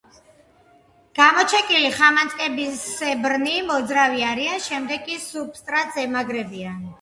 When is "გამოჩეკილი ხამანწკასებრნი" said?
1.19-3.53